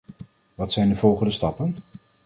Wat 0.55 0.71
zijn 0.71 0.89
de 0.89 0.95
volgende 0.95 1.31
stappen? 1.31 1.75